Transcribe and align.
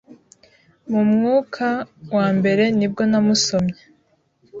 Mu 0.89 1.01
mwuka 1.11 1.67
wambere 2.15 2.63
nibwo 2.77 3.01
namusomye 3.11 3.81